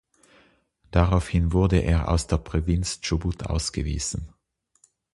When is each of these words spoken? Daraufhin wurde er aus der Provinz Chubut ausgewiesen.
Daraufhin 0.89 1.53
wurde 1.53 1.77
er 1.81 2.09
aus 2.09 2.25
der 2.25 2.37
Provinz 2.39 3.01
Chubut 3.01 3.43
ausgewiesen. 3.45 4.33